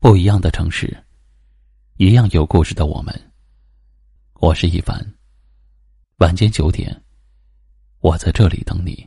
[0.00, 0.96] 不一样的城市，
[1.98, 3.14] 一样有故事的我们。
[4.40, 4.98] 我是一凡。
[6.20, 6.98] 晚间九点，
[8.00, 9.06] 我在这里等你。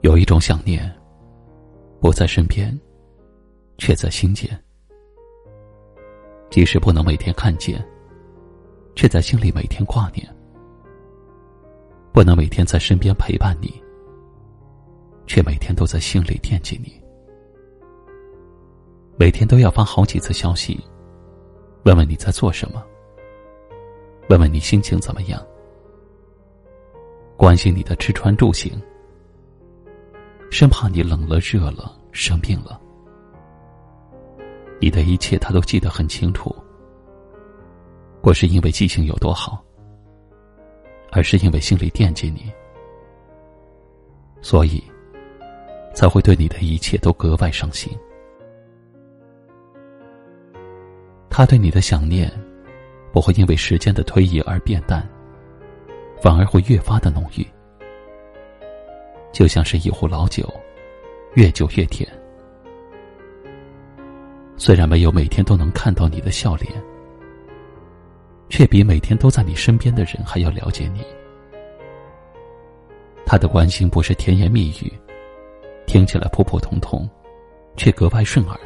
[0.00, 0.90] 有一种想念，
[2.00, 2.74] 不在身边，
[3.76, 4.48] 却在心间。
[6.50, 7.86] 即使不能每天看见。
[9.00, 10.28] 却在心里每天挂念，
[12.12, 13.82] 不能每天在身边陪伴你，
[15.26, 17.00] 却每天都在心里惦记你。
[19.16, 20.78] 每天都要发好几次消息，
[21.84, 22.84] 问问你在做什么，
[24.28, 25.42] 问问你心情怎么样，
[27.38, 28.70] 关心你的吃穿住行，
[30.50, 32.78] 生怕你冷了、热了、生病了，
[34.78, 36.54] 你的一切他都记得很清楚。
[38.22, 39.64] 不是因为记性有多好，
[41.10, 42.52] 而是因为心里惦记你，
[44.42, 44.82] 所以
[45.94, 47.90] 才会对你的一切都格外上心。
[51.30, 52.30] 他对你的想念，
[53.10, 55.08] 不会因为时间的推移而变淡，
[56.20, 57.46] 反而会越发的浓郁，
[59.32, 60.46] 就像是一壶老酒，
[61.34, 62.06] 越久越甜。
[64.58, 66.89] 虽然没有每天都能看到你的笑脸。
[68.50, 71.02] 却比每天都在你身边的人还要了解你。
[73.24, 74.92] 他的关心不是甜言蜜语，
[75.86, 77.08] 听起来普普通通，
[77.76, 78.60] 却格外顺耳，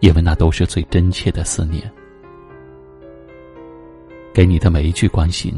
[0.00, 1.88] 因为那都是最真切的思念。
[4.32, 5.54] 给你的每一句关心，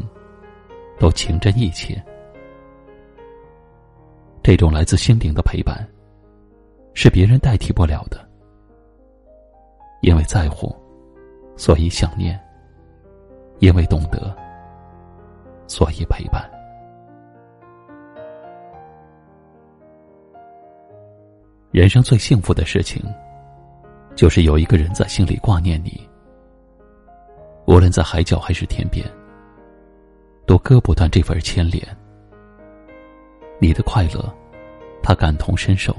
[0.99, 2.03] 都情真意切。
[4.43, 5.87] 这种来自心灵的陪伴，
[6.93, 8.27] 是别人代替不了的，
[10.01, 10.75] 因为在乎。
[11.57, 12.40] 所以想念，
[13.61, 14.35] 因为懂得，
[15.67, 16.49] 所以陪伴。
[21.69, 23.01] 人生最幸福的事情，
[24.15, 26.09] 就是有一个人在心里挂念你。
[27.67, 29.05] 无论在海角还是天边，
[30.47, 31.81] 都割不断这份牵连。
[33.59, 34.35] 你的快乐，
[35.03, 35.93] 他感同身受；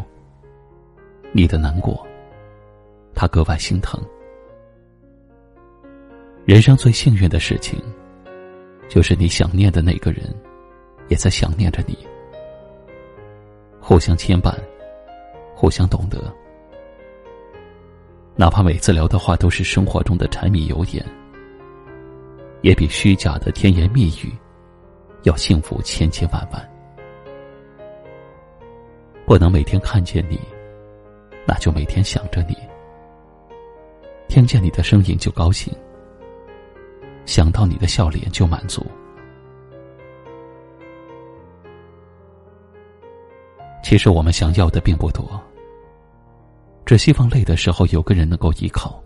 [1.30, 2.04] 你的难过，
[3.14, 4.02] 他格外心疼。
[6.44, 7.80] 人生最幸运的事情，
[8.88, 10.22] 就是你想念的那个人，
[11.06, 11.96] 也在想念着你。
[13.80, 14.52] 互相牵绊，
[15.54, 16.18] 互相懂得，
[18.34, 21.04] 哪怕每次聊的话都是生活中的柴米油盐，
[22.62, 24.32] 也比虚假的甜言蜜语
[25.22, 26.70] 要幸福千千万万。
[29.24, 30.40] 不能每天看见你，
[31.46, 32.56] 那就每天想着你。
[34.26, 35.72] 听见你的声音就高兴。
[37.24, 38.84] 想到你的笑脸就满足。
[43.82, 45.40] 其实我们想要的并不多，
[46.86, 49.02] 只希望累的时候有个人能够依靠，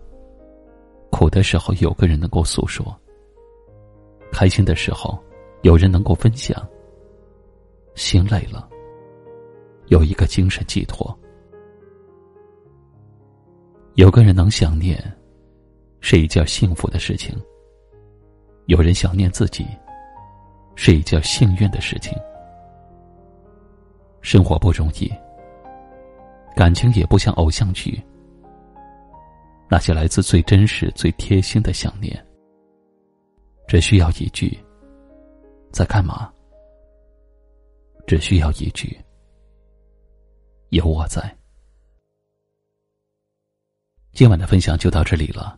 [1.11, 2.95] 苦的时候有个人能够诉说，
[4.31, 5.17] 开心的时候
[5.63, 6.65] 有人能够分享，
[7.95, 8.69] 心累了
[9.87, 11.17] 有一个精神寄托，
[13.95, 15.03] 有个人能想念，
[16.01, 17.35] 是一件幸福的事情。
[18.67, 19.65] 有人想念自己，
[20.75, 22.13] 是一件幸运的事情。
[24.21, 25.09] 生活不容易，
[26.53, 28.03] 感情也不像偶像剧。
[29.69, 32.25] 那些来自最真实、最贴心的想念，
[33.67, 34.57] 只需要一句
[35.71, 36.29] “在干嘛”，
[38.05, 38.97] 只需要一句
[40.71, 41.21] “有我在”。
[44.11, 45.57] 今晚的分享就到这里了。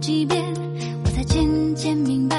[0.00, 0.42] 几遍，
[1.04, 2.29] 我才渐渐明白。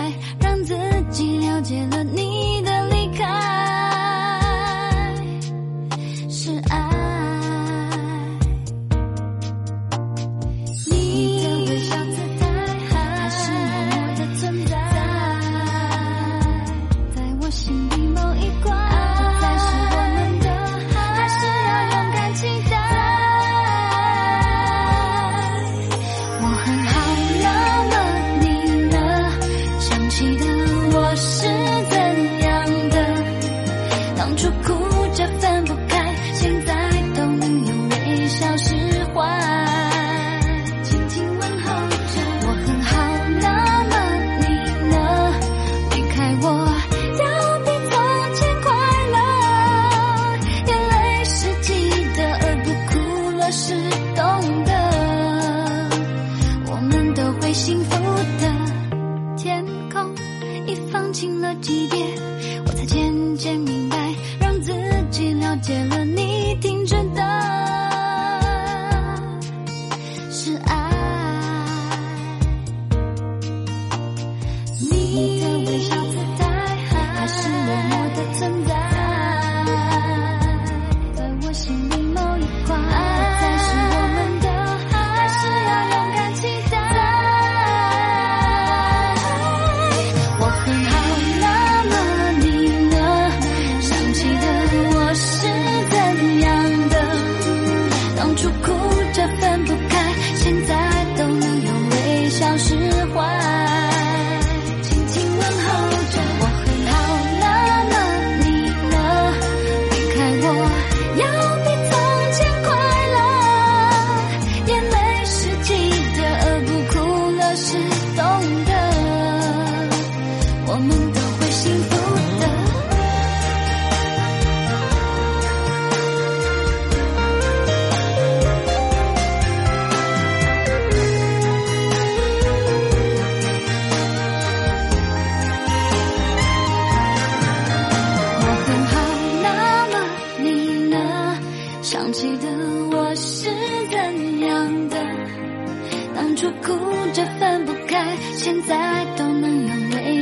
[63.41, 63.97] 先明白
[64.39, 64.71] 让自
[65.09, 66.00] 己了解了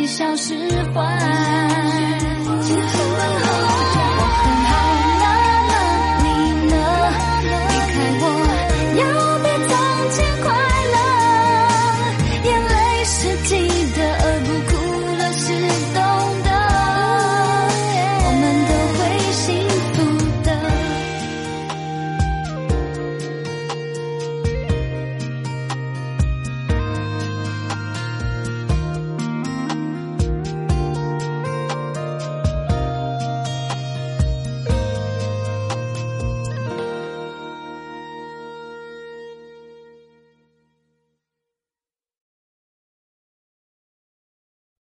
[0.10, 0.56] 笑释
[0.92, 1.69] 怀。